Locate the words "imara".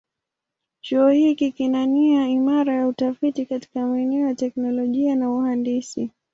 2.27-2.73